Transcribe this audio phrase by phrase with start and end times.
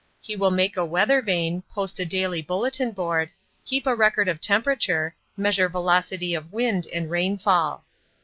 [0.19, 3.29] He will make a weather vane, post a daily bulletin board,
[3.67, 7.83] keep a record of temperature, measure velocity of wind and rainfall.